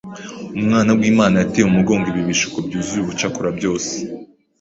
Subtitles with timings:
[0.59, 3.93] Umwana w’Imana yateye umugongo ibi bishuko byuzuye ubucakura byose,